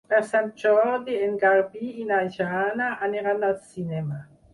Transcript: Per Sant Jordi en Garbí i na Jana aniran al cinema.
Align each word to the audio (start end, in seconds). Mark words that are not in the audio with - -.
Per 0.11 0.19
Sant 0.27 0.45
Jordi 0.61 1.17
en 1.25 1.35
Garbí 1.43 1.89
i 2.05 2.05
na 2.13 2.21
Jana 2.37 2.87
aniran 3.09 3.47
al 3.49 3.55
cinema. 3.75 4.19